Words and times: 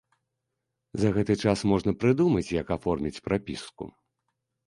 За 1.01 1.09
гэты 1.17 1.35
час 1.49 1.59
можна 1.73 1.93
прыдумаць, 2.03 2.47
як 2.61 2.67
аформіць 2.79 3.21
прапіску. 3.27 3.83